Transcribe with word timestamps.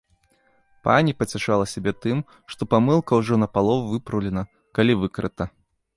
Пані 0.87 1.13
пацяшала 1.19 1.65
сябе 1.73 1.93
тым, 2.05 2.23
што 2.53 2.61
памылка 2.71 3.11
ўжо 3.21 3.41
напалову 3.45 3.85
выпраўлена, 3.93 4.41
калі 4.81 4.93
выкрыта. 5.03 5.43